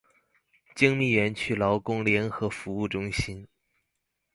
[0.73, 3.47] 精密園區勞工聯合服務中心